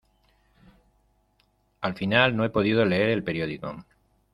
Al 1.81 1.93
final 1.93 2.35
no 2.35 2.43
he 2.43 2.49
podido 2.49 2.83
leer 2.85 3.09
el 3.09 3.23
periódico. 3.23 3.85